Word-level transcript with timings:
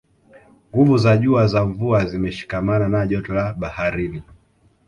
nguvu 0.69 0.97
za 0.97 1.17
juu 1.17 1.47
za 1.47 1.65
mvua 1.65 2.05
zimeshikamana 2.05 2.87
na 2.89 3.05
joto 3.07 3.33
la 3.33 3.53
baharini 3.53 4.23